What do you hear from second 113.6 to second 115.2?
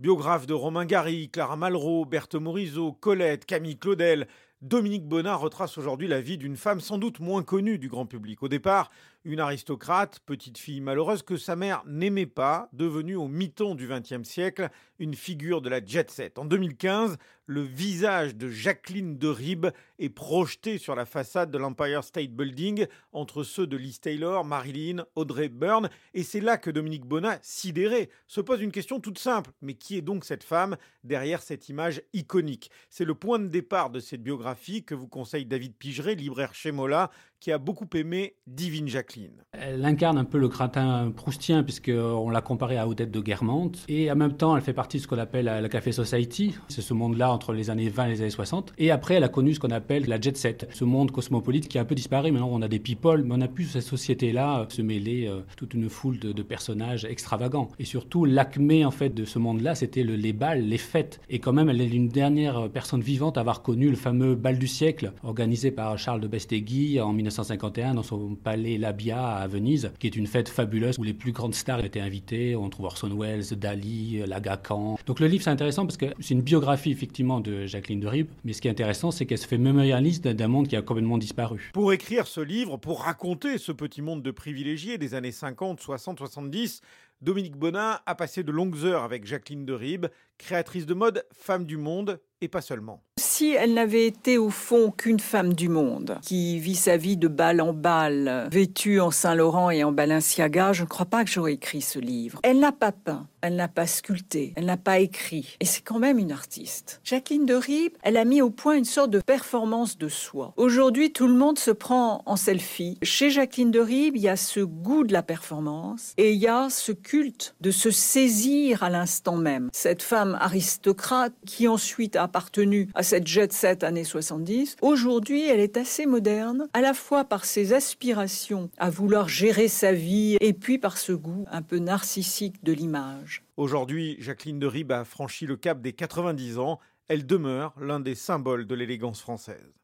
de Ribes, il y a ce goût de